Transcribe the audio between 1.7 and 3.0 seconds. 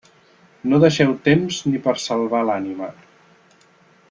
per a salvar l'ànima.